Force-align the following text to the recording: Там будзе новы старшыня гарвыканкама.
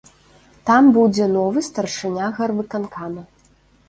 Там 0.69 0.87
будзе 0.95 1.27
новы 1.33 1.63
старшыня 1.67 2.25
гарвыканкама. 2.39 3.23